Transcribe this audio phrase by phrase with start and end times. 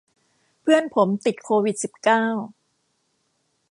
[0.61, 2.23] เพื่อนผมติดโควิดสิบเก้า